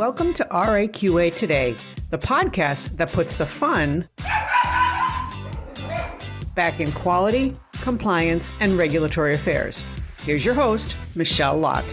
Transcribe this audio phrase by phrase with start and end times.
[0.00, 1.76] Welcome to RAQA Today,
[2.08, 4.08] the podcast that puts the fun
[6.54, 9.84] back in quality, compliance, and regulatory affairs.
[10.22, 11.84] Here's your host, Michelle Lott.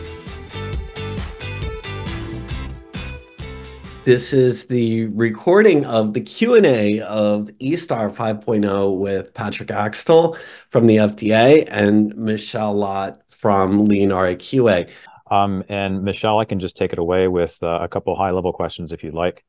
[4.05, 10.37] This is the recording of the Q&A of eStar 5.0 with Patrick Axtell
[10.69, 14.89] from the FDA and Michelle Lott from Lean RAQA.
[15.29, 18.53] Um, and Michelle, I can just take it away with uh, a couple high level
[18.53, 19.43] questions if you'd like.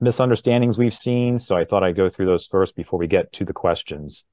[0.00, 3.44] Misunderstandings we've seen, so I thought I'd go through those first before we get to
[3.44, 4.24] the questions.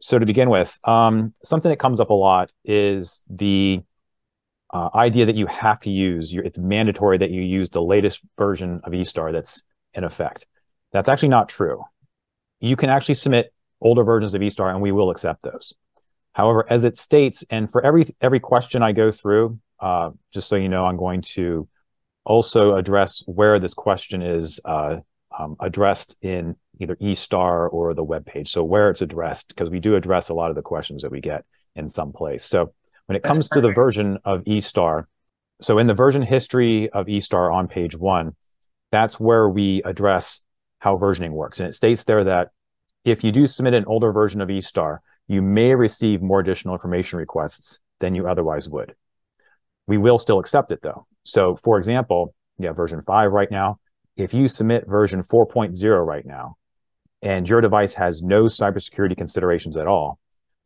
[0.00, 3.80] So to begin with, um, something that comes up a lot is the
[4.72, 8.20] uh, idea that you have to use your, it's mandatory that you use the latest
[8.36, 9.62] version of eStar that's
[9.94, 10.46] in effect.
[10.92, 11.84] That's actually not true.
[12.60, 15.74] You can actually submit older versions of eStar and we will accept those.
[16.32, 20.56] However, as it states, and for every every question I go through, uh, just so
[20.56, 21.68] you know, I'm going to
[22.24, 24.96] also address where this question is uh,
[25.38, 28.50] um, addressed in either eStar or the web page.
[28.50, 31.20] So where it's addressed, because we do address a lot of the questions that we
[31.20, 31.44] get
[31.76, 32.44] in some place.
[32.44, 32.72] So
[33.06, 33.62] when it That's comes perfect.
[33.62, 35.04] to the version of eStar,
[35.60, 38.34] so in the version history of eStar on page one,
[38.90, 40.40] that's where we address
[40.78, 41.60] how versioning works.
[41.60, 42.48] And it states there that
[43.04, 47.18] if you do submit an older version of eStar, you may receive more additional information
[47.18, 48.94] requests than you otherwise would.
[49.86, 51.06] We will still accept it though.
[51.24, 53.78] So for example, you have version 5 right now.
[54.16, 56.56] If you submit version 4.0 right now,
[57.22, 60.18] and your device has no cybersecurity considerations at all,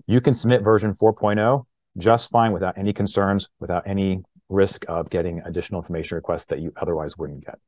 [0.06, 1.64] you can submit version 4.0
[1.96, 6.72] just fine without any concerns, without any risk of getting additional information requests that you
[6.76, 7.58] otherwise wouldn't get.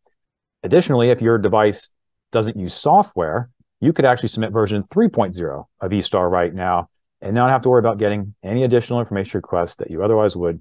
[0.62, 1.88] Additionally, if your device
[2.32, 6.88] doesn't use software, you could actually submit version 3.0 of eStar right now
[7.20, 10.60] and not have to worry about getting any additional information requests that you otherwise would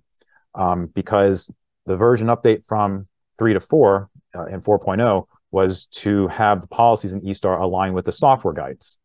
[0.55, 1.53] um, because
[1.85, 7.13] the version update from 3 to 4 uh, and 4.0 was to have the policies
[7.13, 8.97] in eStar align with the software guides.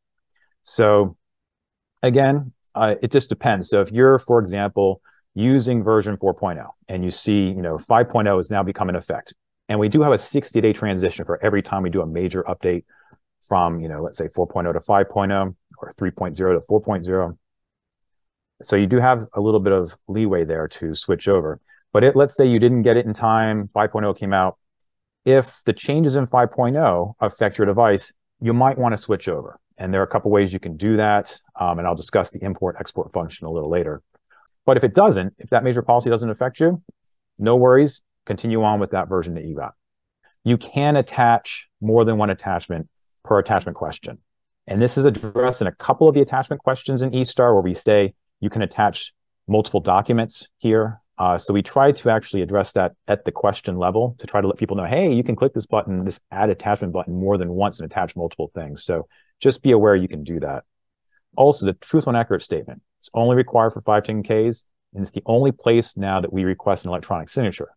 [0.62, 1.16] So
[2.02, 3.68] again, uh, it just depends.
[3.68, 5.00] So if you're, for example,
[5.34, 9.34] using version 4.0 and you see, you know, 5.0 has now become in effect,
[9.68, 12.42] and we do have a 60 day transition for every time we do a major
[12.44, 12.84] update
[13.46, 17.38] from, you know, let's say 4.0 to 5.0 or 3.0 to 4.0.
[18.62, 21.60] So you do have a little bit of leeway there to switch over.
[21.92, 24.58] But it, let's say you didn't get it in time, 5.0 came out.
[25.24, 29.58] If the changes in 5.0 affect your device, you might want to switch over.
[29.78, 31.40] And there are a couple ways you can do that.
[31.58, 34.02] Um, and I'll discuss the import export function a little later.
[34.66, 36.82] But if it doesn't, if that major policy doesn't affect you,
[37.38, 38.00] no worries.
[38.26, 39.74] Continue on with that version that you got.
[40.44, 42.88] You can attach more than one attachment
[43.24, 44.18] per attachment question.
[44.66, 47.74] And this is addressed in a couple of the attachment questions in eStar where we
[47.74, 48.14] say
[48.44, 49.14] you can attach
[49.48, 51.00] multiple documents here.
[51.16, 54.46] Uh, so we try to actually address that at the question level to try to
[54.46, 57.48] let people know, hey, you can click this button, this add attachment button more than
[57.48, 58.84] once and attach multiple things.
[58.84, 59.08] So
[59.40, 60.64] just be aware you can do that.
[61.36, 62.82] Also, the truthful and accurate statement.
[62.98, 66.90] It's only required for 510Ks, and it's the only place now that we request an
[66.90, 67.70] electronic signature.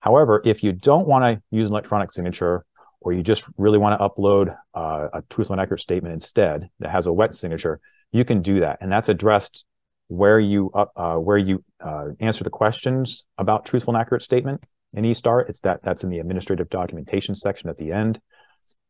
[0.00, 2.64] However, if you don't want to use an electronic signature,
[3.02, 6.90] or you just really want to upload uh, a truthful and accurate statement instead that
[6.90, 7.80] has a wet signature,
[8.12, 9.64] you can do that, and that's addressed
[10.08, 15.04] where you uh, where you uh, answer the questions about truthful and accurate statement in
[15.04, 15.48] eStar.
[15.48, 18.20] It's that that's in the administrative documentation section at the end,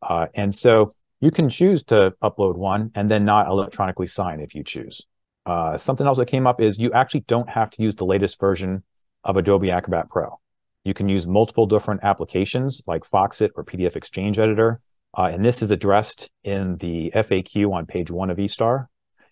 [0.03, 0.91] uh, and so
[1.21, 5.01] you can choose to upload one and then not electronically sign if you choose.
[5.47, 8.39] Uh, something else that came up is you actually don't have to use the latest
[8.39, 8.83] version
[9.25, 10.39] of Adobe Acrobat Pro.
[10.85, 14.81] You can use multiple different applications like Foxit or PDF-XChange Editor.
[15.17, 18.87] Uh, and this is addressed in the FAQ on page one of eStar.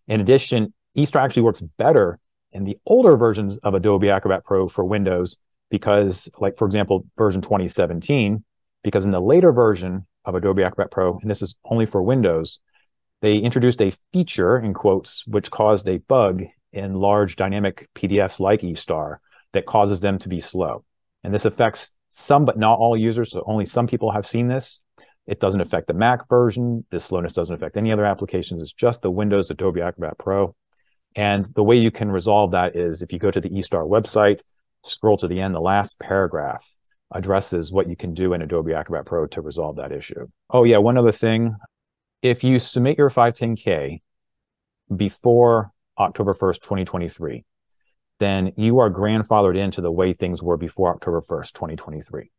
[0.09, 2.19] In addition, eStar actually works better
[2.53, 5.37] in the older versions of Adobe Acrobat Pro for Windows
[5.71, 8.45] because, like, for example, version 2017,
[8.83, 12.61] because in the later version of Adobe Acrobat Pro, and this is only for Windows,
[13.23, 18.61] they introduced a feature in quotes which caused a bug in large dynamic PDFs like
[18.61, 19.17] eStar
[19.53, 20.85] that causes them to be slow.
[21.23, 23.31] And this affects some, but not all users.
[23.31, 24.81] So only some people have seen this.
[25.27, 26.85] It doesn't affect the Mac version.
[26.91, 28.61] This slowness doesn't affect any other applications.
[28.61, 30.55] It's just the Windows Adobe Acrobat Pro.
[31.17, 34.41] And the way you can resolve that is if you go to the eStar website,
[34.85, 36.69] scroll to the end, the last paragraph
[37.13, 40.27] addresses what you can do in Adobe Acrobat Pro to resolve that issue.
[40.51, 41.55] Oh yeah, one other thing.
[42.23, 44.01] If you submit your 510K
[44.95, 47.45] before October 1st, 2023,
[48.19, 52.31] then you are grandfathered into the way things were before October 1st, 2023.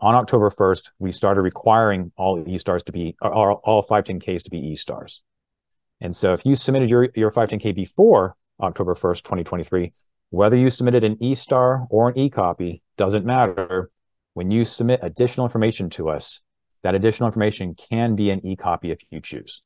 [0.00, 5.20] On October 1st, we started requiring all eStars to be, all 510Ks to be eStars.
[6.04, 9.90] And so if you submitted your, your 510K before October 1st, 2023,
[10.28, 13.88] whether you submitted an eStar or an eCopy doesn't matter
[14.34, 16.42] when you submit additional information to us,
[16.82, 19.62] that additional information can be an e-copy if you choose.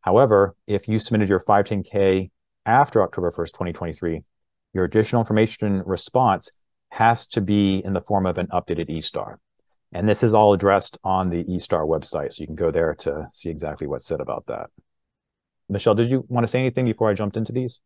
[0.00, 2.30] However, if you submitted your 510K
[2.64, 4.22] after October 1st, 2023,
[4.72, 6.50] your additional information response
[6.88, 9.34] has to be in the form of an updated eStar.
[9.92, 12.32] And this is all addressed on the eStar website.
[12.32, 14.70] So you can go there to see exactly what's said about that.
[15.70, 17.80] Michelle, did you want to say anything before I jumped into these?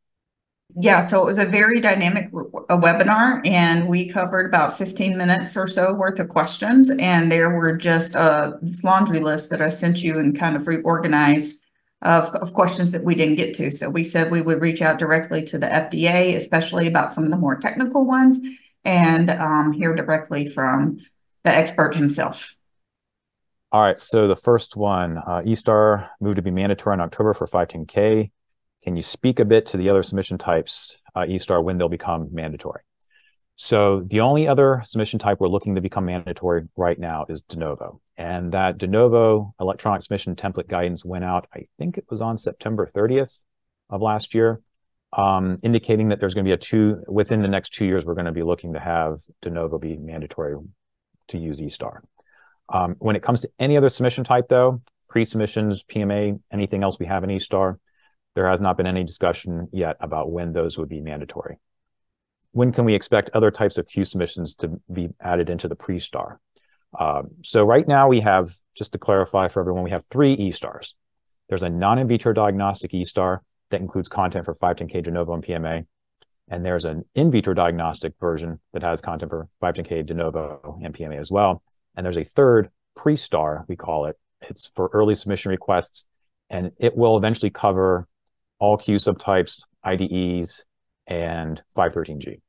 [0.76, 2.30] Yeah, so it was a very dynamic
[2.70, 6.90] a webinar, and we covered about 15 minutes or so worth of questions.
[6.98, 10.66] And there were just uh, this laundry list that I sent you and kind of
[10.66, 11.62] reorganized
[12.02, 13.70] of, of questions that we didn't get to.
[13.70, 17.30] So we said we would reach out directly to the FDA, especially about some of
[17.30, 18.40] the more technical ones,
[18.84, 20.98] and um, hear directly from
[21.44, 22.56] the expert himself.
[23.74, 27.48] All right, so the first one, uh, eStar moved to be mandatory in October for
[27.48, 28.30] 510K.
[28.84, 32.28] Can you speak a bit to the other submission types, uh, eStar, when they'll become
[32.30, 32.82] mandatory?
[33.56, 37.56] So the only other submission type we're looking to become mandatory right now is de
[37.56, 38.00] novo.
[38.16, 42.38] And that de novo electronic submission template guidance went out, I think it was on
[42.38, 43.36] September 30th
[43.90, 44.60] of last year,
[45.12, 48.14] um, indicating that there's going to be a two, within the next two years, we're
[48.14, 50.54] going to be looking to have de novo be mandatory
[51.26, 52.02] to use eStar.
[52.72, 57.06] Um, when it comes to any other submission type, though, pre-submissions, PMA, anything else we
[57.06, 57.76] have in eStar,
[58.34, 61.58] there has not been any discussion yet about when those would be mandatory
[62.54, 66.40] when can we expect other types of Q submissions to be added into the pre-star?
[66.98, 70.94] Um, so right now we have, just to clarify for everyone, we have three E-stars.
[71.48, 75.84] There's a non-in vitro diagnostic E-star that includes content for 510K de novo and PMA.
[76.48, 80.94] And there's an in vitro diagnostic version that has content for 510K de novo and
[80.94, 81.60] PMA as well.
[81.96, 84.16] And there's a third pre-star, we call it.
[84.42, 86.04] It's for early submission requests,
[86.50, 88.06] and it will eventually cover
[88.58, 90.64] all Q subtypes, IDEs,
[91.06, 92.40] and 513G.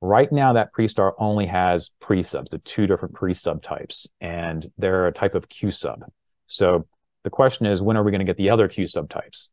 [0.00, 5.34] Right now, that pre-star only has pre-subs, the two different pre-subtypes, and they're a type
[5.34, 6.04] of Q sub.
[6.46, 6.86] So
[7.24, 9.48] the question is, when are we going to get the other Q subtypes?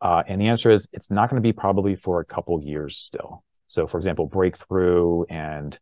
[0.00, 2.96] Uh, and the answer is, it's not going to be probably for a couple years
[2.96, 3.42] still.
[3.68, 5.78] So, for example, breakthrough and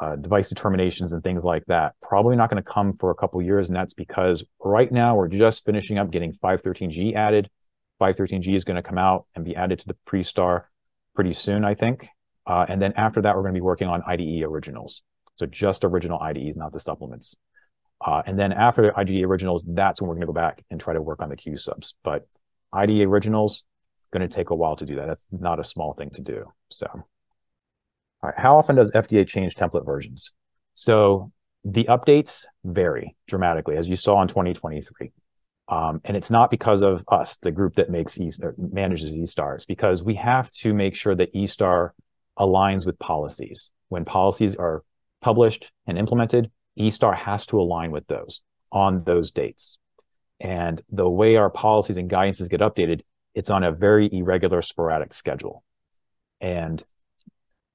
[0.00, 3.40] uh, device determinations and things like that, probably not going to come for a couple
[3.40, 3.68] years.
[3.68, 7.48] And that's because right now we're just finishing up getting 513G added.
[8.00, 10.68] 513G is going to come out and be added to the pre-star
[11.14, 12.08] pretty soon, I think.
[12.46, 15.02] Uh, and then after that, we're going to be working on IDE originals.
[15.36, 17.36] So just original IDEs, not the supplements.
[18.04, 20.80] Uh, and then after the IDE originals, that's when we're going to go back and
[20.80, 21.94] try to work on the Q subs.
[22.02, 22.26] But
[22.72, 23.64] IDE originals,
[24.14, 25.06] going to take a while to do that.
[25.06, 26.46] That's not a small thing to do.
[26.70, 26.86] So,
[28.36, 30.32] how often does FDA change template versions?
[30.74, 31.32] So
[31.64, 35.12] the updates vary dramatically, as you saw in 2023.
[35.68, 40.02] Um, and it's not because of us, the group that makes e- manages eStars, because
[40.02, 41.90] we have to make sure that eStar
[42.38, 43.70] aligns with policies.
[43.88, 44.82] When policies are
[45.22, 48.42] published and implemented, eStar has to align with those
[48.72, 49.78] on those dates.
[50.40, 53.00] And the way our policies and guidances get updated,
[53.34, 55.64] it's on a very irregular, sporadic schedule.
[56.40, 56.82] And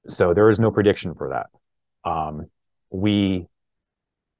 [0.08, 2.10] so there is no prediction for that.
[2.10, 2.46] Um,
[2.90, 3.46] we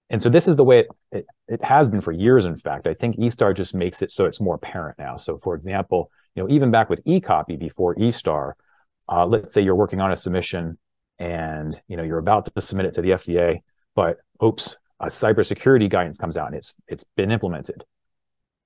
[0.08, 2.44] and so this is the way it, it, it, has been for years.
[2.44, 5.16] In fact, I think eStar just makes it so it's more apparent now.
[5.16, 8.54] So for example, you know, even back with eCopy before eStar,
[9.08, 10.78] uh, let's say you're working on a submission
[11.18, 13.58] and, you know, you're about to submit it to the FDA,
[13.94, 17.84] but oops, a cybersecurity guidance comes out and it's, it's been implemented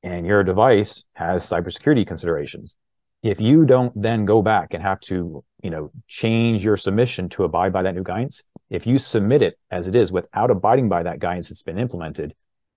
[0.04, 2.76] and your device has cybersecurity considerations.
[3.24, 7.44] If you don't then go back and have to, you know, change your submission to
[7.44, 11.02] abide by that new guidance, if you submit it as it is without abiding by
[11.04, 12.34] that guidance that's been implemented,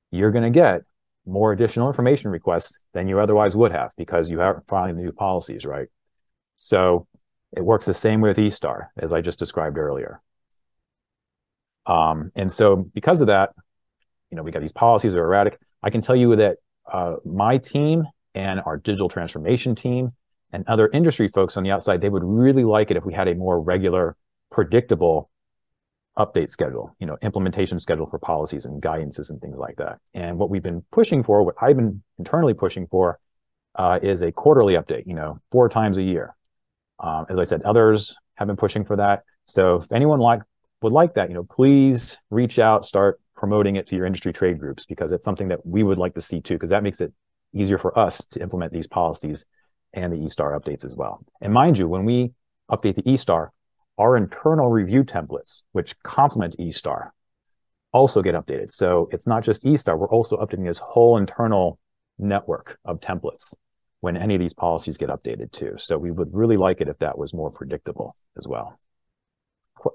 [0.09, 0.83] you're going to get
[1.25, 5.11] more additional information requests than you otherwise would have because you are filing the new
[5.11, 5.89] policies, right?
[6.55, 7.07] So
[7.51, 10.21] it works the same way with eStar as I just described earlier.
[11.85, 13.51] Um, and so because of that,
[14.31, 15.59] you know, we got these policies that are erratic.
[15.83, 16.57] I can tell you that
[16.89, 20.11] uh, my team and our digital transformation team
[20.51, 23.27] and other industry folks on the outside, they would really like it if we had
[23.27, 24.15] a more regular,
[24.51, 25.29] predictable
[26.17, 29.99] update schedule, you know, implementation schedule for policies and guidances and things like that.
[30.13, 33.19] And what we've been pushing for, what I've been internally pushing for,
[33.75, 36.35] uh, is a quarterly update, you know, four times a year.
[36.99, 39.23] Um, as I said, others have been pushing for that.
[39.45, 40.41] So if anyone like
[40.81, 44.59] would like that, you know, please reach out, start promoting it to your industry trade
[44.59, 47.13] groups because it's something that we would like to see too, because that makes it
[47.53, 49.45] easier for us to implement these policies
[49.93, 51.23] and the eStar updates as well.
[51.41, 52.33] And mind you, when we
[52.69, 53.49] update the eStar,
[53.97, 57.09] our internal review templates, which complement eStar,
[57.91, 58.69] also get updated.
[58.69, 61.79] So it's not just eStar, we're also updating this whole internal
[62.19, 63.53] network of templates
[64.01, 65.73] when any of these policies get updated too.
[65.77, 68.79] So we would really like it if that was more predictable as well.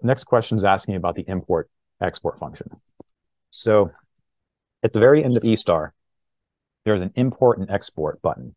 [0.03, 1.71] Next question is asking about the import
[2.01, 2.71] export function.
[3.51, 3.93] So
[4.83, 5.91] at the very end of eStar,
[6.85, 8.57] there's an import and export button.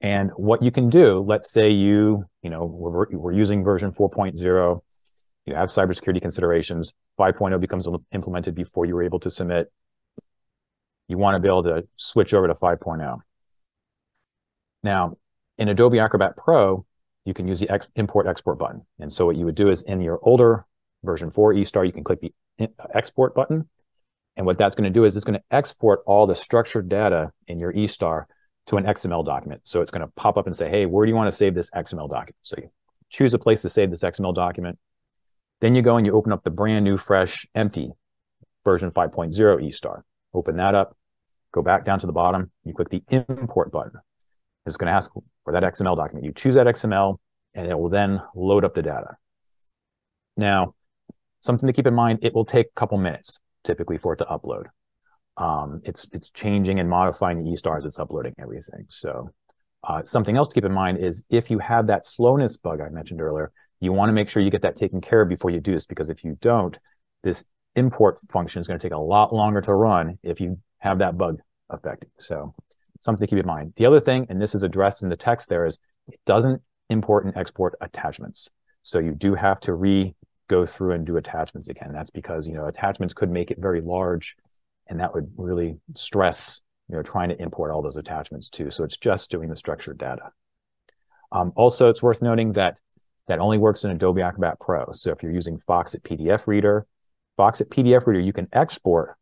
[0.00, 4.80] And what you can do, let's say you, you know, we're, we're using version 4.0,
[5.46, 9.72] you have cybersecurity considerations, 5.0 becomes implemented before you were able to submit.
[11.08, 13.18] You want to be able to switch over to 5.0.
[14.84, 15.16] Now,
[15.56, 16.84] in Adobe Acrobat Pro,
[17.24, 18.86] you can use the ex import export button.
[19.00, 20.64] And so what you would do is in your older
[21.02, 23.68] version 4 eStar, you can click the uh, export button.
[24.36, 27.32] And what that's going to do is it's going to export all the structured data
[27.48, 28.26] in your eStar
[28.68, 29.62] to an XML document.
[29.64, 31.54] So it's going to pop up and say, hey, where do you want to save
[31.54, 32.36] this XML document?
[32.42, 32.70] So you
[33.10, 34.78] choose a place to save this XML document.
[35.60, 37.90] Then you go and you open up the brand new, fresh, empty
[38.64, 40.02] version 5.0 eStar.
[40.34, 40.96] Open that up,
[41.52, 43.92] go back down to the bottom, you click the import button.
[44.66, 45.10] It's going to ask
[45.44, 46.26] for that XML document.
[46.26, 47.16] You choose that XML
[47.54, 49.16] and it will then load up the data.
[50.36, 50.74] Now,
[51.40, 54.26] something to keep in mind, it will take a couple minutes typically for it to
[54.26, 54.66] upload.
[55.38, 58.86] Um, it's it's changing and modifying the e-stars it's uploading everything.
[58.88, 59.30] So
[59.84, 62.88] uh, something else to keep in mind is if you have that slowness bug I
[62.88, 65.60] mentioned earlier, you want to make sure you get that taken care of before you
[65.60, 66.76] do this, because if you don't,
[67.22, 67.44] this
[67.76, 71.16] import function is going to take a lot longer to run if you have that
[71.16, 71.40] bug
[71.70, 72.54] affected So
[73.00, 73.74] something to keep in mind.
[73.76, 75.78] The other thing, and this is addressed in the text there, is
[76.08, 78.48] it doesn't import and export attachments.
[78.82, 80.14] So you do have to re
[80.48, 81.90] go through and do attachments again.
[81.92, 84.34] That's because, you know, attachments could make it very large
[84.88, 88.70] and that would really stress, you know, trying to import all those attachments too.
[88.70, 90.30] So it's just doing the structured data.
[91.30, 92.80] Um, also, it's worth noting that
[93.26, 94.90] that only works in Adobe Acrobat Pro.
[94.92, 96.86] So if you're using Foxit PDF Reader,
[97.38, 99.16] Foxit PDF Reader, you can export,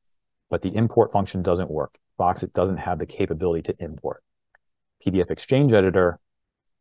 [0.48, 1.98] but the import function doesn't work.
[2.18, 4.22] Foxit doesn't have the capability to import.
[5.04, 6.18] PDF-XChange Editor,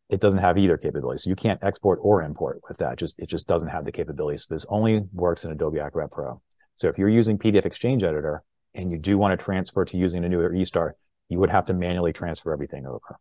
[0.09, 1.17] it doesn't have either capability.
[1.17, 2.97] So you can't export or import with that.
[2.97, 4.37] Just It just doesn't have the capability.
[4.37, 6.41] So this only works in Adobe Acrobat Pro.
[6.75, 8.43] So if you're using PDF-XChange Editor
[8.75, 10.91] and you do want to transfer to using a newer eStar,
[11.29, 13.19] you would have to manually transfer everything over.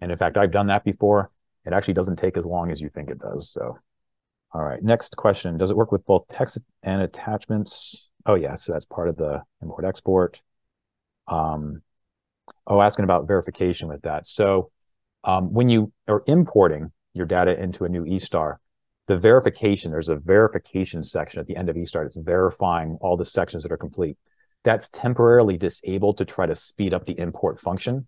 [0.00, 1.30] And in fact, I've done that before.
[1.64, 3.50] It actually doesn't take as long as you think it does.
[3.50, 3.78] So,
[4.52, 5.58] all right, next question.
[5.58, 8.08] Does it work with both text and attachments?
[8.26, 10.40] Oh, yeah, so that's part of the import export.
[11.26, 11.82] Um,
[12.66, 14.26] oh, asking about verification with that.
[14.26, 14.70] So
[15.24, 18.56] um, when you are importing your data into a new eStar,
[19.08, 23.24] the verification, there's a verification section at the end of eStar It's verifying all the
[23.24, 24.16] sections that are complete.
[24.64, 28.06] That's temporarily disabled to try to speed up the import function.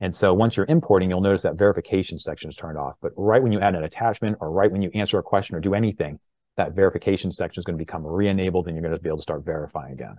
[0.00, 2.96] And so once you're importing, you'll notice that verification section is turned off.
[3.00, 5.60] But right when you add an attachment or right when you answer a question or
[5.60, 6.18] do anything,
[6.56, 9.22] that verification section is going to become re-enabled and you're going to be able to
[9.22, 10.16] start verifying again.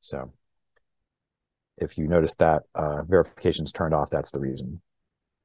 [0.00, 0.32] So
[1.76, 4.80] if you notice that uh, verification is turned off, that's the reason.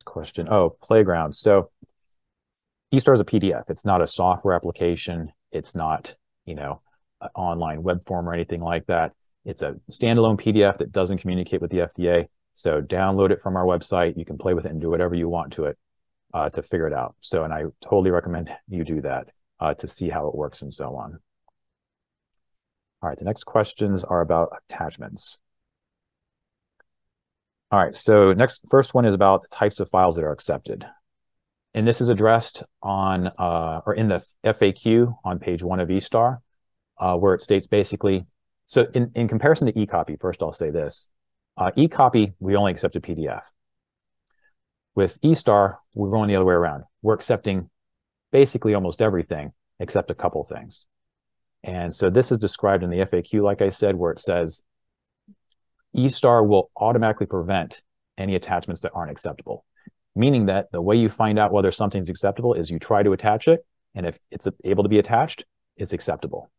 [0.04, 0.48] Question.
[0.50, 1.34] Oh, Playground.
[1.34, 1.72] So
[2.94, 3.70] eStar is a PDF.
[3.70, 5.32] It's not a software application.
[5.52, 6.16] It's not,
[6.46, 6.82] you know,
[7.22, 9.14] an online web form or anything like that.
[9.46, 12.28] It's a standalone PDF that doesn't communicate with the FDA.
[12.54, 14.18] So download it from our website.
[14.18, 15.78] You can play with it and do whatever you want to it
[16.34, 17.16] uh, to figure it out.
[17.22, 20.74] So, and I totally recommend you do that uh, to see how it works and
[20.74, 21.20] so on.
[23.02, 25.38] All right, the next questions are about attachments.
[27.72, 30.86] All right, so next, first one is about the types of files that are accepted.
[31.74, 36.40] And this is addressed on, uh, or in the FAQ on page one of eStar,
[37.00, 38.24] uh, where it states basically,
[38.68, 41.08] so in, in comparison to eCopy, first I'll say this,
[41.58, 43.42] uh, eCopy, we only accept a PDF.
[44.96, 46.84] With eStar, we're going the other way around.
[47.02, 47.70] We're accepting
[48.32, 50.86] basically almost everything except a couple things.
[51.64, 54.62] And so this is described in the FAQ, like I said, where it says
[55.96, 57.82] eStar will automatically prevent
[58.18, 59.66] any attachments that aren't acceptable,
[60.16, 63.48] meaning that the way you find out whether something's acceptable is you try to attach
[63.48, 65.46] it, and if it's able to be attached,
[65.78, 66.52] it's acceptable.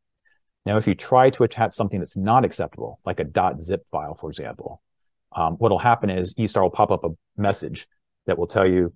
[0.67, 4.29] Now, if you try to attach something that's not acceptable, like a .zip file, for
[4.29, 4.83] example,
[5.35, 7.87] um, what will happen is eStar will pop up a message
[8.27, 8.93] that will tell you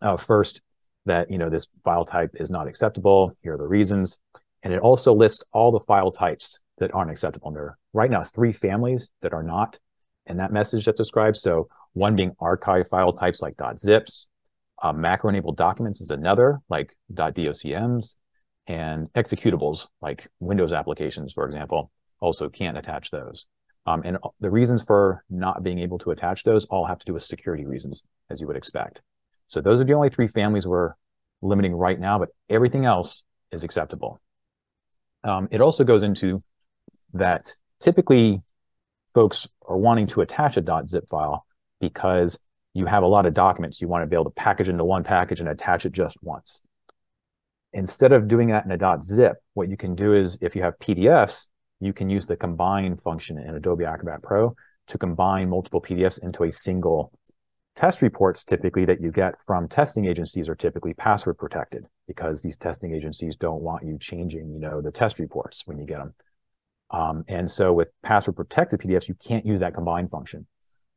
[0.00, 0.62] uh, first
[1.04, 3.32] that you know this file type is not acceptable.
[3.42, 4.18] Here are the reasons,
[4.62, 7.48] and it also lists all the file types that aren't acceptable.
[7.48, 9.78] And there are right now three families that are not
[10.26, 11.42] in that message that describes.
[11.42, 14.28] So one being archive file types like .zips,
[14.82, 18.14] uh, macro-enabled documents is another, like .docms,
[18.70, 23.46] and executables like Windows applications, for example, also can't attach those.
[23.84, 27.12] Um, and the reasons for not being able to attach those all have to do
[27.12, 29.00] with security reasons, as you would expect.
[29.48, 30.92] So those are the only three families we're
[31.42, 34.20] limiting right now, but everything else is acceptable.
[35.24, 36.38] Um, it also goes into
[37.14, 38.40] that typically
[39.14, 41.44] folks are wanting to attach a .zip file
[41.80, 42.38] because
[42.74, 45.02] you have a lot of documents you want to be able to package into one
[45.02, 46.62] package and attach it just once.
[47.72, 50.78] Instead of doing that in a .zip, what you can do is if you have
[50.78, 51.46] PDFs,
[51.80, 54.54] you can use the combine function in Adobe Acrobat Pro
[54.88, 57.12] to combine multiple PDFs into a single
[57.76, 62.56] test reports typically that you get from testing agencies are typically password protected because these
[62.56, 66.14] testing agencies don't want you changing, you know, the test reports when you get them.
[66.90, 70.46] Um, and so with password protected PDFs, you can't use that combine function.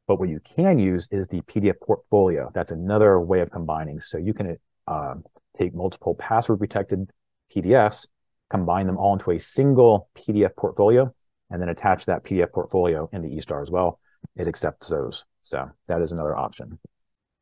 [0.08, 2.52] But what you can use is the PDF portfolio.
[2.54, 4.00] That's another way of combining.
[4.00, 5.16] So you can uh,
[5.58, 7.10] take multiple password protected
[7.56, 8.08] PDFs,
[8.50, 11.14] combine them all into a single PDF portfolio,
[11.50, 14.00] and then attach that PDF portfolio into eStar as well.
[14.36, 15.26] It accepts those.
[15.42, 16.80] So that is another option.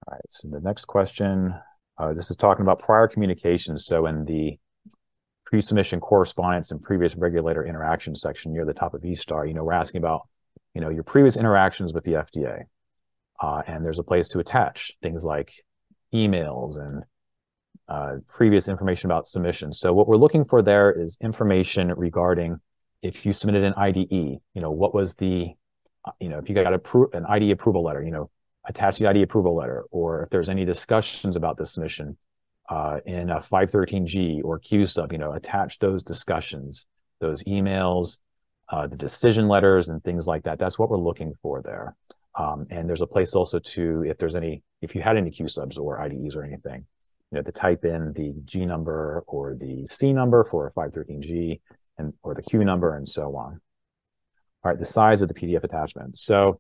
[0.08, 0.22] All right.
[0.30, 1.54] So the next question,
[1.98, 3.86] uh, this is talking about prior communications.
[3.86, 4.58] So in the
[5.46, 9.74] pre-submission correspondence and previous regulator interaction section near the top of eStar, you know, we're
[9.74, 10.28] asking about,
[10.74, 12.64] you know, your previous interactions with the FDA.
[13.42, 15.52] Uh, and there's a place to attach things like
[16.14, 17.04] emails and
[17.88, 19.80] uh, previous information about submissions.
[19.80, 22.60] So what we're looking for there is information regarding
[23.02, 25.50] if you submitted an IDE, you know, what was the,
[26.06, 28.30] uh, you know, if you got appro- an IDE approval letter, you know,
[28.68, 32.18] attach the IDE approval letter, or if there's any discussions about the submission
[32.70, 36.86] uh, in a 513G or Q sub, you know, attach those discussions,
[37.20, 38.18] those emails,
[38.70, 40.60] uh, the decision letters and things like that.
[40.60, 41.96] That's what we're looking for there.
[42.38, 45.48] Um, and there's a place also to, if there's any, if you had any Q
[45.48, 46.86] subs or IDEs or anything,
[47.32, 51.62] you know, to type in the G number or the C number for a 513G
[51.98, 53.62] and or the Q number and so on.
[54.64, 56.18] All right, the size of the PDF attachment.
[56.18, 56.60] So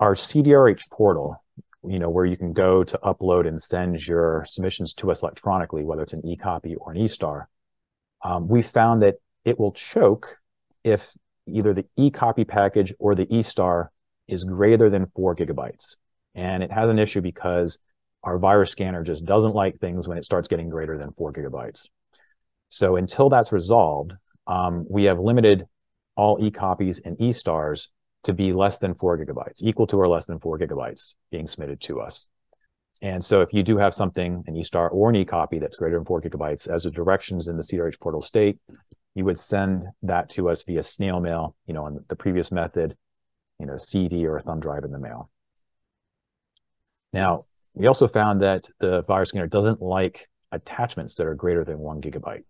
[0.00, 1.42] our CDRH portal,
[1.84, 5.84] you know, where you can go to upload and send your submissions to us electronically,
[5.84, 7.48] whether it's an e-copy or an e-star,
[8.24, 10.38] um, we found that it will choke
[10.82, 11.12] if
[11.46, 13.92] either the e-copy package or the e-star
[14.26, 15.96] is greater than four gigabytes.
[16.34, 17.78] And it has an issue because
[18.24, 21.88] our virus scanner just doesn't like things when it starts getting greater than four gigabytes.
[22.68, 24.12] So until that's resolved,
[24.46, 25.66] um, we have limited
[26.16, 27.90] all e-copies and e-stars
[28.24, 31.80] to be less than four gigabytes, equal to or less than four gigabytes being submitted
[31.82, 32.28] to us.
[33.02, 36.06] And so if you do have something, an e-star or an e-copy that's greater than
[36.06, 38.58] four gigabytes, as the directions in the CDRH portal state,
[39.14, 42.96] you would send that to us via snail mail, you know, on the previous method,
[43.60, 45.30] you know, CD or a thumb drive in the mail.
[47.12, 47.42] Now,
[47.74, 52.00] we also found that the virus scanner doesn't like attachments that are greater than one
[52.00, 52.44] gigabyte.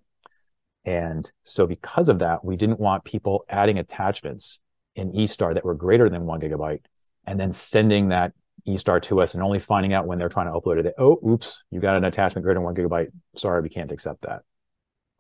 [0.85, 4.61] And so because of that, we didn't want people adding attachments
[4.95, 6.83] in eStar that were greater than one gigabyte
[7.27, 8.33] and then sending that
[8.69, 10.95] eStar to us and only finding out when they're trying to upload it.
[10.99, 13.09] Oh, oops, you got an attachment greater than one gigabyte.
[13.37, 14.43] Sorry, we can't accept that.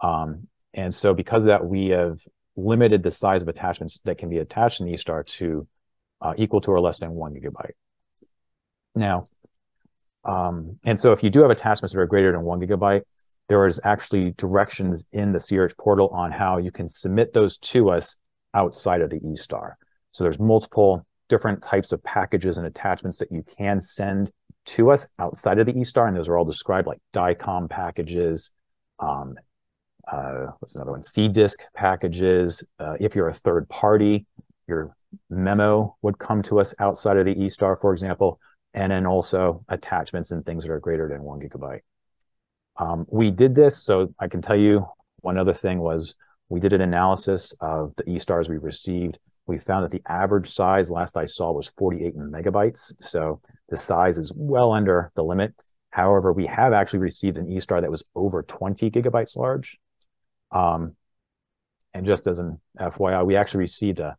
[0.06, 2.20] Um, and so because of that, we have
[2.56, 5.66] limited the size of attachments that can be attached in eStar to
[6.20, 7.72] uh, equal to or less than one gigabyte.
[8.94, 9.24] Now,
[10.24, 13.02] um, and so if you do have attachments that are greater than one gigabyte,
[13.48, 17.90] there is actually directions in the CRH portal on how you can submit those to
[17.90, 18.16] us
[18.54, 19.72] outside of the eStar.
[20.12, 24.30] So there's multiple different types of packages and attachments that you can send
[24.66, 28.50] to us outside of the eStar, and those are all described like DICOM packages.
[28.98, 29.34] Um,
[30.10, 31.00] uh, what's another one?
[31.00, 32.64] CDISC packages.
[32.78, 34.26] Uh, if you're a third party,
[34.66, 34.96] your
[35.28, 38.40] memo would come to us outside of the eStar, for example
[38.74, 41.80] and then also attachments and things that are greater than one gigabyte.
[42.76, 44.86] Um, we did this, so I can tell you
[45.20, 46.16] one other thing was
[46.48, 49.18] we did an analysis of the e-stars we received.
[49.46, 52.92] We found that the average size last I saw was 48 megabytes.
[53.00, 55.54] So the size is well under the limit.
[55.90, 59.78] However, we have actually received an e-star that was over 20 gigabytes large.
[60.50, 60.96] Um,
[61.94, 64.16] and just as an FYI, we actually received a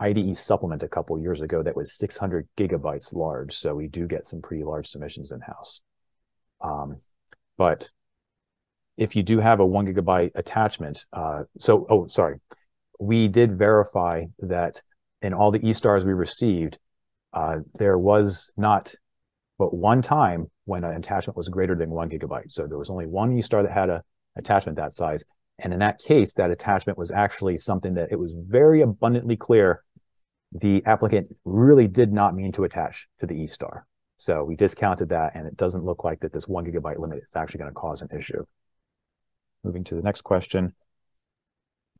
[0.00, 3.56] IDE supplement a couple years ago that was 600 gigabytes large.
[3.56, 5.80] So we do get some pretty large submissions in house.
[6.60, 6.96] Um,
[7.56, 7.90] but
[8.96, 12.40] if you do have a one gigabyte attachment, uh, so, oh, sorry,
[13.00, 14.82] we did verify that
[15.22, 16.78] in all the e-stars we received,
[17.32, 18.94] uh, there was not
[19.58, 22.52] but one time when an attachment was greater than one gigabyte.
[22.52, 24.02] So there was only one e-star that had a
[24.36, 25.24] attachment that size.
[25.58, 29.82] And in that case, that attachment was actually something that it was very abundantly clear
[30.52, 33.86] the applicant really did not mean to attach to the E-star.
[34.16, 37.36] So we discounted that and it doesn't look like that this one gigabyte limit is
[37.36, 38.44] actually going to cause an issue.
[39.62, 40.74] Moving to the next question.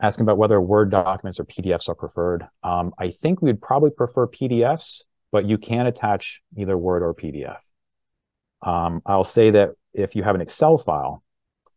[0.00, 2.46] Asking about whether Word documents or PDFs are preferred.
[2.62, 7.58] Um, I think we'd probably prefer PDFs, but you can attach either Word or PDF.
[8.62, 11.22] Um, I'll say that if you have an Excel file,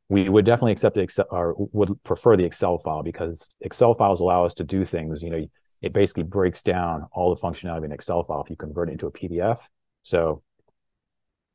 [0.10, 4.20] we would definitely accept the Excel or would prefer the Excel file because Excel files
[4.20, 5.24] allow us to do things.
[5.24, 5.46] You know,
[5.82, 9.08] it basically breaks down all the functionality an Excel file if you convert it into
[9.08, 9.60] a PDF.
[10.04, 10.44] So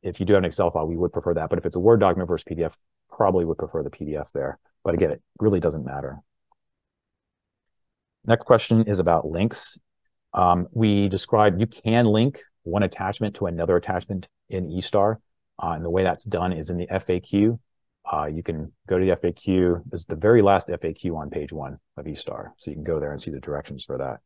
[0.03, 1.49] if you do have an Excel file, we would prefer that.
[1.49, 2.73] But if it's a Word document versus PDF,
[3.11, 4.59] probably would prefer the PDF there.
[4.85, 6.19] But again, it really doesn't matter.
[8.25, 9.79] Next question is about links.
[10.35, 15.17] Um, we described you can link one attachment to another attachment in eStar.
[15.63, 17.59] Uh, and the way that's done is in the FAQ.
[18.11, 19.83] Uh, you can go to the FAQ.
[19.91, 22.51] This is the very last FAQ on page one of eStar.
[22.59, 24.21] So you can go there and see the directions for that.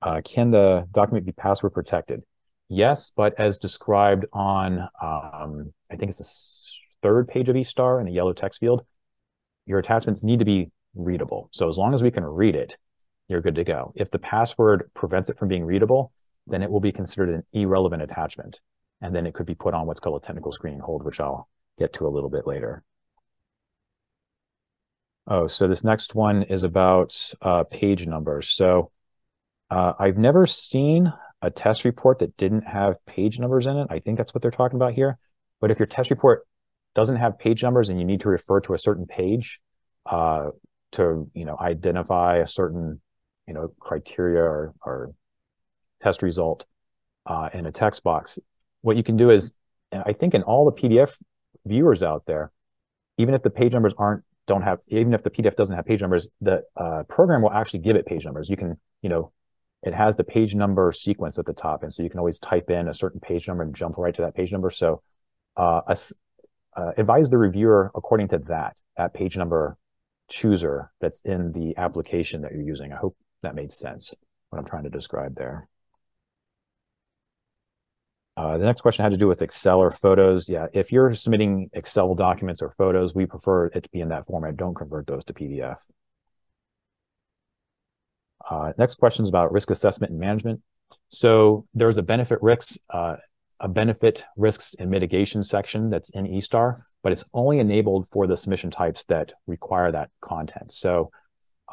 [0.00, 2.22] Uh, can the document be password protected?
[2.68, 8.06] Yes, but as described on, um, I think it's the third page of eStar in
[8.06, 8.84] the yellow text field,
[9.66, 11.48] your attachments need to be readable.
[11.52, 12.76] So as long as we can read it,
[13.28, 13.92] you're good to go.
[13.94, 16.12] If the password prevents it from being readable,
[16.46, 18.58] then it will be considered an irrelevant attachment.
[19.02, 21.48] And then it could be put on what's called a technical screening hold, which I'll
[21.78, 22.82] get to a little bit later.
[25.26, 28.48] Oh, so this next one is about uh, page numbers.
[28.48, 28.90] So
[29.70, 31.12] uh, I've never seen
[31.42, 33.88] a test report that didn't have page numbers in it.
[33.90, 35.18] I think that's what they're talking about here.
[35.60, 36.46] But if your test report
[36.94, 39.60] doesn't have page numbers and you need to refer to a certain page
[40.06, 40.50] uh,
[40.92, 43.00] to, you know, identify a certain,
[43.48, 45.14] you know, criteria or, or
[46.00, 46.66] test result
[47.26, 48.38] uh, in a text box,
[48.82, 49.52] what you can do is,
[49.92, 51.16] I think in all the PDF
[51.64, 52.52] viewers out there,
[53.18, 56.00] even if the page numbers aren't don't have even if the PDF doesn't have page
[56.00, 58.50] numbers, the uh, program will actually give it page numbers.
[58.50, 59.32] You can you know
[59.82, 62.70] it has the page number sequence at the top, and so you can always type
[62.70, 64.70] in a certain page number and jump right to that page number.
[64.70, 65.02] So
[65.56, 65.80] uh,
[66.74, 69.76] uh, advise the reviewer according to that that page number
[70.28, 72.92] chooser that's in the application that you're using.
[72.92, 74.14] I hope that made sense
[74.50, 75.68] what I'm trying to describe there.
[78.36, 80.48] Uh, the next question had to do with Excel or photos.
[80.48, 84.26] Yeah, if you're submitting Excel documents or photos, we prefer it to be in that
[84.26, 84.56] format.
[84.56, 85.76] Don't convert those to PDF.
[88.48, 90.60] Uh, next question is about risk assessment and management.
[91.08, 93.16] So there's a benefit risks, uh,
[93.60, 98.36] a benefit risks and mitigation section that's in eStar, but it's only enabled for the
[98.36, 100.72] submission types that require that content.
[100.72, 101.10] So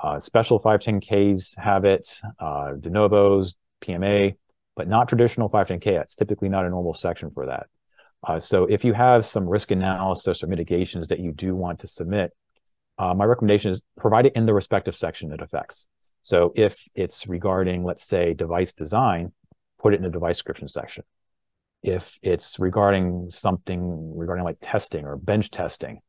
[0.01, 4.35] uh, special 510Ks have it, uh, de novos, PMA,
[4.79, 5.87] but not traditional 510K.
[5.87, 7.67] It's typically not a normal section for that.
[8.25, 11.87] Uh, so if you have some risk analysis or mitigations that you do want to
[11.87, 12.31] submit,
[12.97, 15.85] uh, my recommendation is provide it in the respective section it affects.
[16.21, 19.33] So if it's regarding, let's say, device design,
[19.79, 21.03] put it in the device description section.
[21.83, 25.99] If it's regarding something regarding like testing or bench testing,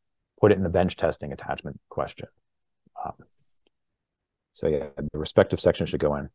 [0.40, 2.28] put it in the bench testing attachment question.
[3.04, 3.14] Um,
[4.52, 6.28] so yeah, the respective section should go in.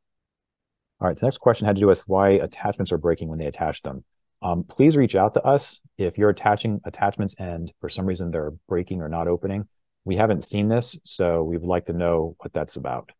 [1.01, 3.47] All right, the next question had to do with why attachments are breaking when they
[3.47, 4.05] attach them.
[4.41, 8.53] Um, please reach out to us if you're attaching attachments and for some reason they're
[8.69, 9.67] breaking or not opening.
[10.05, 13.11] We haven't seen this, so we would like to know what that's about.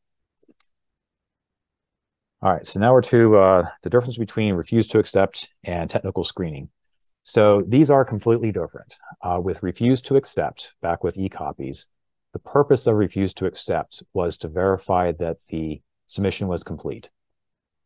[2.42, 6.24] All right, so now we're to uh, the difference between refuse to accept and technical
[6.24, 6.70] screening.
[7.24, 8.96] So these are completely different.
[9.22, 11.88] Uh, with refuse to accept, back with e-copies,
[12.34, 17.10] the purpose of refuse to accept was to verify that the submission was complete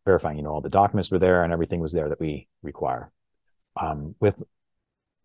[0.06, 3.12] verifying, you know, all the documents were there and everything was there that we require.
[3.80, 4.42] Um, with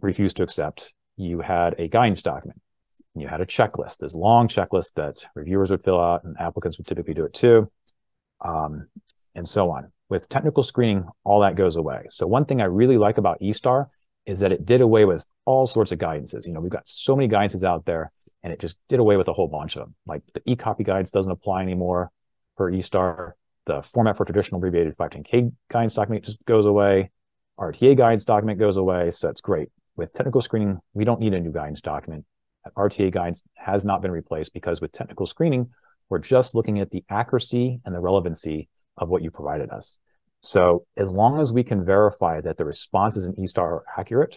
[0.00, 2.60] refuse to accept, you had a guidance document.
[3.14, 6.86] You had a checklist, this long checklist that reviewers would fill out and applicants would
[6.86, 7.70] typically do it too,
[8.44, 8.88] um,
[9.36, 9.92] and so on.
[10.08, 12.06] With technical screening, all that goes away.
[12.10, 13.86] So one thing I really like about eStar
[14.26, 16.46] is that it did away with all sorts of guidances.
[16.46, 18.10] You know, we've got so many guidances out there
[18.42, 19.94] and it just did away with a whole bunch of them.
[20.06, 22.10] Like the e-copy guides doesn't apply anymore
[22.56, 23.32] for eStar
[23.66, 27.10] the format for traditional abbreviated 510K guidance document just goes away.
[27.58, 29.10] RTA guidance document goes away.
[29.10, 29.68] So it's great.
[29.96, 32.24] With technical screening, we don't need a new guidance document.
[32.76, 35.70] RTA guidance has not been replaced because with technical screening,
[36.08, 39.98] we're just looking at the accuracy and the relevancy of what you provided us.
[40.40, 44.36] So as long as we can verify that the responses in eStar are accurate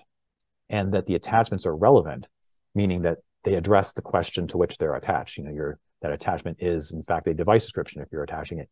[0.70, 2.28] and that the attachments are relevant,
[2.76, 6.58] meaning that they address the question to which they're attached, you know, your that attachment
[6.60, 8.70] is in fact a device description if you're attaching it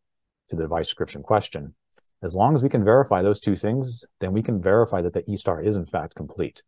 [0.50, 1.74] to the device description question.
[2.24, 5.24] As long as we can verify those two things, then we can verify that the
[5.24, 6.64] eStar is in fact complete.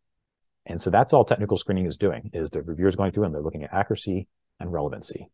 [0.66, 3.34] And so that's all technical screening is doing is the reviewer is going through and
[3.34, 4.28] they're looking at accuracy
[4.60, 5.30] and relevancy.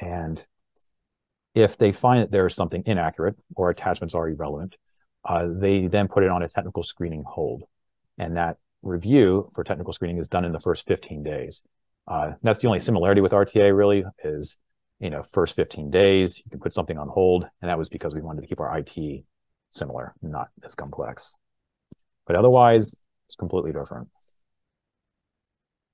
[0.00, 0.44] And
[1.54, 4.76] if they find that there is something inaccurate or attachments are irrelevant,
[5.24, 7.64] uh, they then put it on a technical screening hold.
[8.18, 11.62] And that review for technical screening is done in the first 15 days.
[12.08, 14.56] Uh, that's the only similarity with RTA really is
[15.00, 17.46] you know, first 15 days, you can put something on hold.
[17.60, 19.24] And that was because we wanted to keep our IT
[19.70, 21.36] similar, not as complex.
[22.26, 22.94] But otherwise,
[23.28, 24.08] it's completely different.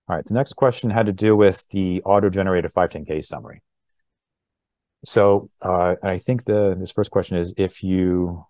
[0.08, 3.62] All right, the next question had to do with the auto-generated 510K summary.
[5.04, 8.44] So uh, I think the this first question is if you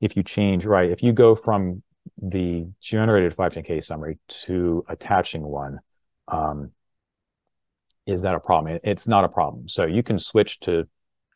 [0.00, 1.82] if you change, right, if you go from
[2.20, 5.80] the generated 510K summary to attaching one,
[6.28, 6.70] um,
[8.08, 8.78] is that a problem?
[8.82, 9.68] It's not a problem.
[9.68, 10.88] So you can switch to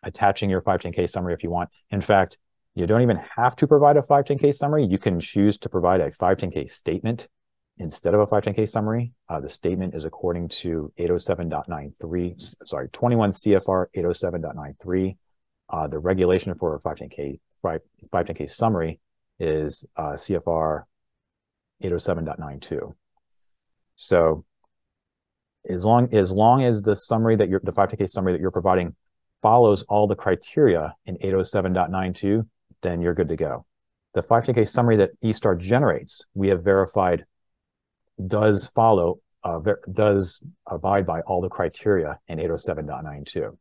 [0.03, 1.69] attaching your 510K summary if you want.
[1.91, 2.39] In fact,
[2.75, 4.87] you don't even have to provide a 510K summary.
[4.87, 7.29] You can choose to provide a 510K statement
[7.77, 9.13] instead of a 510K summary.
[9.29, 15.17] Uh, the statement is according to 807.93, sorry, 21 CFR 807.93.
[15.69, 18.99] Uh, the regulation for a 510K 510K summary
[19.39, 20.85] is uh, CFR
[21.83, 22.95] 807.92.
[23.97, 24.45] So
[25.69, 28.95] as long as long as the summary that you're the 510K summary that you're providing
[29.43, 32.47] follows all the criteria in 807.92,
[32.83, 33.67] then you're good to go.
[34.15, 37.25] The 510K summary that eStar generates, we have verified
[38.27, 43.57] does follow, uh, ver- does abide by all the criteria in 807.92.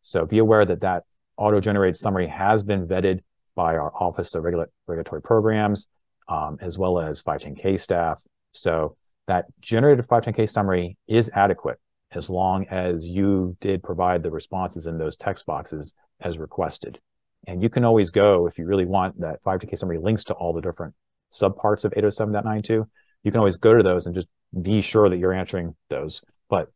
[0.00, 1.04] So be aware that that
[1.36, 3.20] auto-generated summary has been vetted
[3.54, 5.88] by our Office of Regula- Regulatory Programs,
[6.28, 8.22] um, as well as 510K staff.
[8.52, 8.96] So
[9.28, 11.78] that generated 510K summary is adequate
[12.12, 16.98] as long as you did provide the responses in those text boxes as requested.
[17.46, 20.52] And you can always go, if you really want that 510K summary links to all
[20.52, 20.94] the different
[21.30, 22.86] subparts of 807.92,
[23.22, 24.28] you can always go to those and just
[24.62, 26.22] be sure that you're answering those.
[26.48, 26.68] But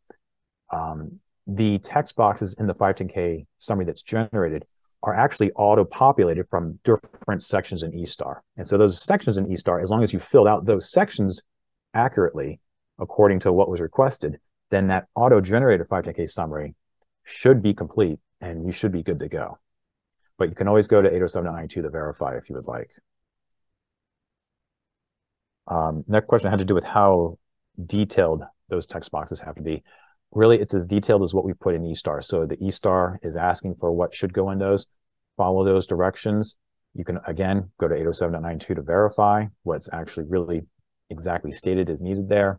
[0.72, 4.64] um, the text boxes in the 510K summary that's generated
[5.02, 8.40] are actually auto-populated from different sections in eStar.
[8.56, 11.40] And so those sections in eStar, as long as you filled out those sections
[11.94, 12.60] accurately
[12.98, 14.38] according to what was requested,
[14.70, 16.74] then that auto-generated 510K summary
[17.24, 19.58] should be complete and you should be good to go.
[20.38, 22.90] But you can always go to 807.92 to verify if you would like.
[25.68, 27.38] Um, next question had to do with how
[27.86, 29.82] detailed those text boxes have to be
[30.32, 32.24] really it's as detailed as what we put in eStar.
[32.24, 34.86] So the eStar is asking for what should go in those.
[35.36, 36.56] Follow those directions.
[36.94, 40.62] You can again go to 807.92 to verify what's actually really
[41.12, 42.58] exactly stated is needed there.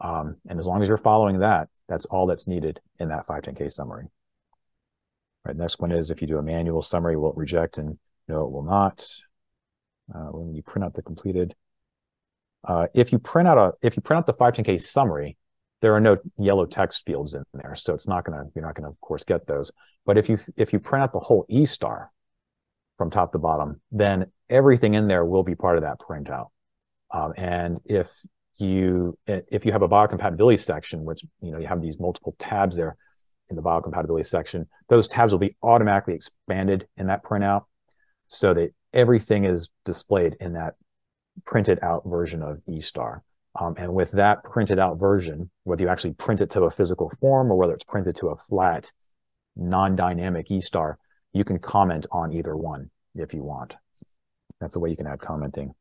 [0.00, 3.72] Um, and as long as you're following that, that's all that's needed in that 510K
[3.72, 4.06] summary.
[5.44, 5.56] Right.
[5.56, 7.78] Next one is if you do a manual summary, will it reject?
[7.78, 9.06] And no, it will not.
[10.12, 11.54] Uh, when you print out the completed,
[12.66, 15.36] uh, if you print out a if you print out the 510K summary,
[15.82, 18.88] there are no yellow text fields in there, so it's not gonna you're not gonna
[18.88, 19.70] of course get those.
[20.04, 22.10] But if you if you print out the whole E star
[22.98, 26.48] from top to bottom, then everything in there will be part of that printout.
[27.12, 28.08] Um, and if
[28.58, 32.76] you if you have a biocompatibility section, which you know you have these multiple tabs
[32.76, 32.96] there
[33.48, 37.64] in the biocompatibility section, those tabs will be automatically expanded in that printout,
[38.28, 40.74] so that everything is displayed in that
[41.44, 43.20] printed out version of eStar.
[43.58, 47.10] Um, and with that printed out version, whether you actually print it to a physical
[47.20, 48.90] form or whether it's printed to a flat,
[49.54, 50.96] non-dynamic eStar,
[51.32, 53.74] you can comment on either one if you want.
[54.60, 55.74] That's the way you can add commenting.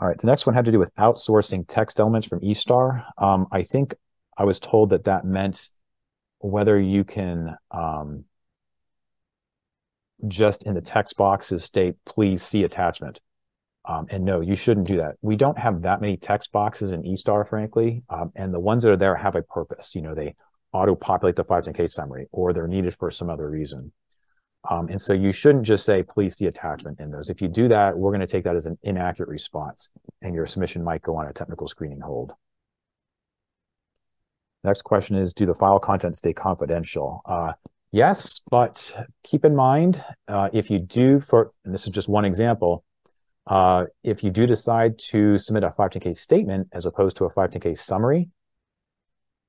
[0.00, 3.04] All right, the next one had to do with outsourcing text elements from eStar.
[3.16, 3.94] Um, I think
[4.36, 5.68] I was told that that meant
[6.40, 8.24] whether you can um,
[10.26, 13.20] just in the text boxes state, please see attachment.
[13.86, 15.16] Um, and no, you shouldn't do that.
[15.20, 18.02] We don't have that many text boxes in eStar, frankly.
[18.08, 19.94] Um, and the ones that are there have a purpose.
[19.94, 20.34] You know, they
[20.72, 23.92] auto populate the 510K summary or they're needed for some other reason.
[24.70, 27.28] Um, and so you shouldn't just say, please see attachment in those.
[27.28, 29.88] If you do that, we're going to take that as an inaccurate response
[30.22, 32.32] and your submission might go on a technical screening hold.
[34.62, 37.20] Next question is, do the file contents stay confidential?
[37.26, 37.52] Uh,
[37.92, 42.24] yes, but keep in mind, uh, if you do for, and this is just one
[42.24, 42.82] example,
[43.46, 47.76] uh, if you do decide to submit a 510K statement as opposed to a 510K
[47.76, 48.30] summary,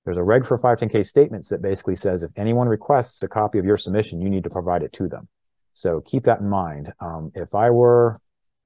[0.06, 3.66] there's a reg for 510K statements that basically says if anyone requests a copy of
[3.66, 5.28] your submission, you need to provide it to them.
[5.74, 6.94] So keep that in mind.
[7.00, 8.16] Um, if I were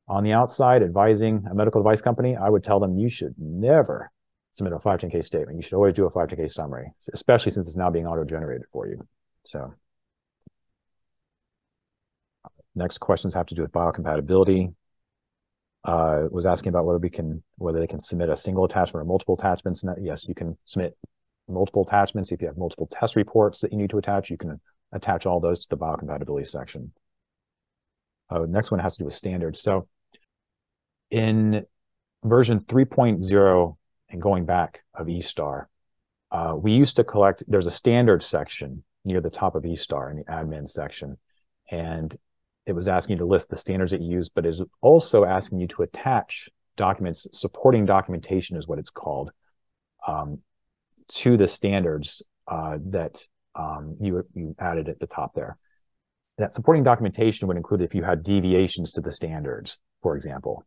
[0.08, 4.12] on the outside advising a medical device company, I would tell them you should never
[4.52, 5.58] submit a 510K statement.
[5.58, 9.00] You should always do a 510K summary, especially since it's now being auto-generated for you.
[9.46, 9.74] So
[12.76, 14.74] next questions have to do with biocompatibility
[15.86, 19.06] uh, was asking about whether we can whether they can submit a single attachment or
[19.06, 19.84] multiple attachments.
[19.84, 20.98] And yes, you can submit
[21.50, 22.32] multiple attachments.
[22.32, 24.60] If you have multiple test reports that you need to attach, you can
[24.92, 26.92] attach all those to the biocompatibility section.
[28.30, 29.62] Uh, next one has to do with standards.
[29.62, 29.88] So
[31.10, 31.66] in
[32.24, 33.78] version 3.0
[34.10, 35.66] and going back of eStar,
[36.32, 40.18] uh, we used to collect, there's a standard section near the top of eStar in
[40.18, 41.18] the admin section.
[41.72, 42.16] And
[42.66, 45.60] it was asking you to list the standards that you use, but is also asking
[45.60, 49.32] you to attach documents, supporting documentation is what it's called,
[50.08, 50.40] um,
[51.10, 53.24] to the standards uh, that
[53.56, 55.58] um, you, you added at the top there.
[56.38, 60.64] that supporting documentation would include if you had deviations to the standards, for example.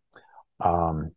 [0.60, 1.12] Um,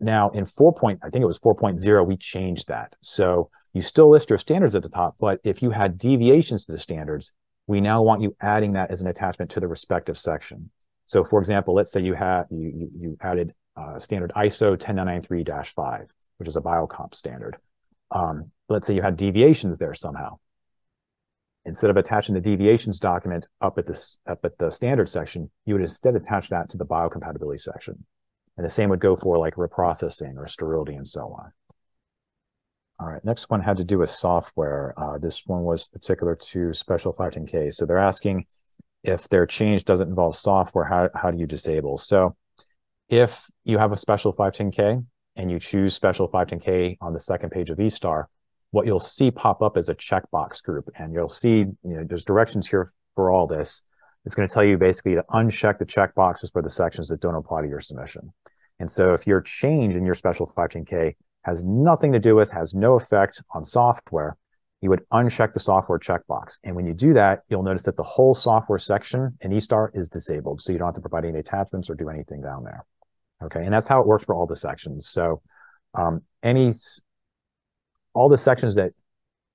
[0.00, 0.72] now in 4.
[0.74, 2.94] Point, I think it was 4.0, we changed that.
[3.02, 6.72] So you still list your standards at the top, but if you had deviations to
[6.72, 7.32] the standards,
[7.66, 10.70] we now want you adding that as an attachment to the respective section.
[11.06, 16.06] So for example, let's say you had you, you, you added uh, standard ISO 10993-5,
[16.38, 17.56] which is a biocomp standard.
[18.10, 20.38] Um, let's say you had deviations there somehow.
[21.66, 25.74] Instead of attaching the deviations document up at this up at the standard section, you
[25.74, 28.04] would instead attach that to the biocompatibility section.
[28.56, 31.52] And the same would go for like reprocessing or sterility and so on.
[33.00, 34.94] All right, next one had to do with software.
[34.96, 37.72] Uh, this one was particular to special 510K.
[37.72, 38.46] So they're asking
[39.02, 41.98] if their change doesn't involve software, how, how do you disable?
[41.98, 42.36] So
[43.08, 45.04] if you have a special 510K
[45.36, 48.24] and you choose special 510K on the second page of eStar,
[48.70, 50.88] what you'll see pop up is a checkbox group.
[50.96, 53.82] And you'll see, you know, there's directions here for all this.
[54.24, 57.34] It's going to tell you basically to uncheck the checkboxes for the sections that don't
[57.34, 58.32] apply to your submission.
[58.80, 62.74] And so if your change in your special 510K has nothing to do with, has
[62.74, 64.36] no effect on software,
[64.80, 66.58] you would uncheck the software checkbox.
[66.64, 70.08] And when you do that, you'll notice that the whole software section in eStar is
[70.08, 70.62] disabled.
[70.62, 72.84] So you don't have to provide any attachments or do anything down there.
[73.42, 73.64] Okay.
[73.64, 75.08] And that's how it works for all the sections.
[75.08, 75.42] So
[75.94, 76.72] um, any,
[78.14, 78.92] all the sections that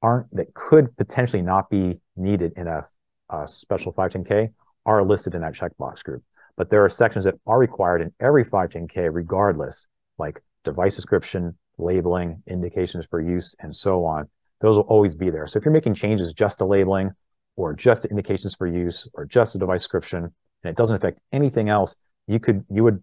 [0.01, 2.85] aren't, that could potentially not be needed in a,
[3.29, 4.49] a special 510K
[4.85, 6.23] are listed in that checkbox group.
[6.55, 9.87] But there are sections that are required in every 510K regardless,
[10.17, 14.29] like device description, labeling, indications for use, and so on.
[14.61, 15.47] Those will always be there.
[15.47, 17.11] So if you're making changes just to labeling
[17.55, 20.23] or just to indications for use or just a device description,
[20.63, 21.95] and it doesn't affect anything else,
[22.27, 23.01] you could you would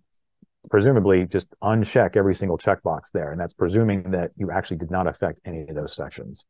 [0.70, 3.33] presumably just uncheck every single checkbox there.
[3.33, 6.46] And that's presuming that you actually did not affect any of those sections.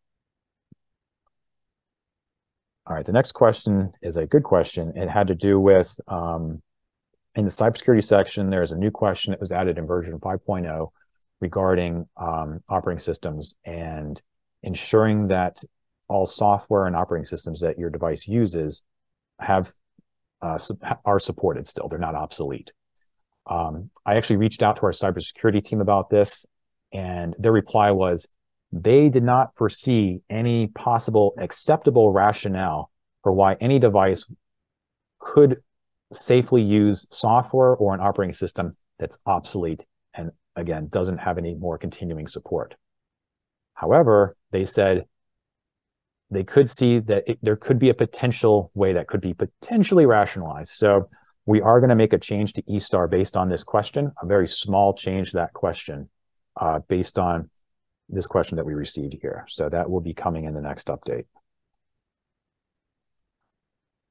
[2.87, 4.93] All right, the next question is a good question.
[4.97, 6.63] It had to do with um,
[7.35, 10.89] in the cybersecurity section, there's a new question that was added in version 5.0
[11.41, 14.21] regarding um, operating systems and
[14.63, 15.59] ensuring that
[16.09, 18.83] all software and operating systems that your device uses
[19.39, 19.73] have
[20.41, 20.59] uh,
[21.05, 21.89] are supported still.
[21.89, 22.71] They're not obsolete.
[23.49, 26.45] Um, I actually reached out to our cybersecurity team about this,
[26.93, 28.27] and their reply was
[28.73, 32.91] they did not foresee any possible acceptable rationale
[33.23, 34.25] for why any device
[35.19, 35.63] could
[36.13, 41.79] safely use software or an operating system that's obsolete and again doesn't have any more
[41.79, 42.75] continuing support.
[43.75, 45.05] However, they said
[46.31, 50.07] they could see that it, there could be a potential way that could be potentially
[50.07, 50.71] rationalized.
[50.71, 51.09] So
[51.47, 54.49] we are going to make a change to eStar based on this question, a very
[54.49, 56.09] small change to that question
[56.61, 57.49] uh, based on
[58.09, 59.47] this question that we received here.
[59.49, 61.27] So that will be coming in the next update.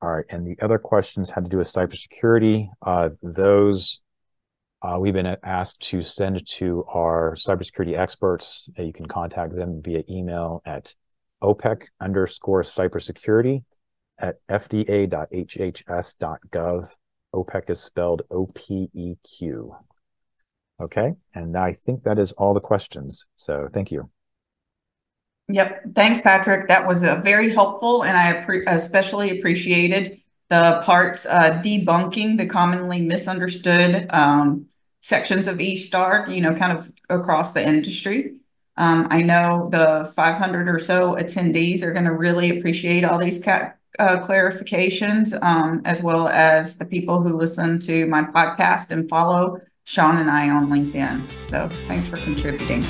[0.02, 2.70] All right, and the other questions had to do with cybersecurity.
[2.82, 4.00] Uh, those
[4.82, 8.70] uh, we've been asked to send to our cybersecurity experts.
[8.78, 10.94] Uh, you can contact them via email at
[11.42, 13.64] OPEQ underscore cybersecurity
[14.20, 15.08] at fda.hhs.gov.
[17.36, 19.76] OPEQ is spelled O-P-E-Q.
[20.82, 23.26] Okay, and I think that is all the questions.
[23.36, 24.10] So thank you.
[25.48, 25.94] Yep.
[25.94, 26.68] Thanks, Patrick.
[26.68, 30.18] That was a very helpful, and I especially appreciated
[30.50, 34.68] the parts uh, debunking the commonly misunderstood um,
[35.02, 38.36] sections of eStar, you know, kind of across the industry.
[38.78, 43.46] Um, I know the 500 or so attendees are going to really appreciate all these
[43.48, 49.60] uh, clarifications, um, as well as the people who listen to my podcast and follow
[49.86, 51.26] Sean and I on LinkedIn.
[51.48, 52.84] So thanks for contributing.